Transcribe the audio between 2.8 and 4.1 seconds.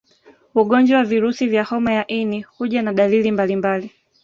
na dalili mbalimbali